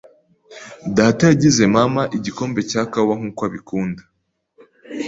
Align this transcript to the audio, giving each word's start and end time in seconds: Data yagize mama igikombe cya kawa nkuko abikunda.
Data 0.97 1.23
yagize 1.31 1.61
mama 1.75 2.01
igikombe 2.17 2.59
cya 2.69 2.83
kawa 2.91 3.13
nkuko 3.19 3.41
abikunda. 3.47 4.01